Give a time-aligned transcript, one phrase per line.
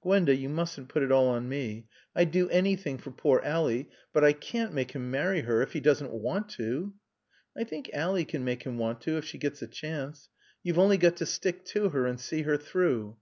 [0.00, 1.86] "Gwenda, you mustn't put it all on me.
[2.14, 5.80] I'd do anything for poor Ally, but I can't make him marry her if he
[5.80, 6.94] doesn't want to."
[7.54, 10.30] "I think Ally can make him want to, if she gets a chance.
[10.62, 13.14] You've only got to stick to her and see her through.